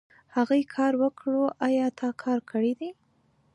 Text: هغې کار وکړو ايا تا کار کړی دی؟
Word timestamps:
هغې 0.35 0.61
کار 0.75 0.93
وکړو 1.01 1.43
ايا 1.67 1.87
تا 1.99 2.09
کار 2.23 2.39
کړی 2.51 2.73
دی؟ 2.79 2.89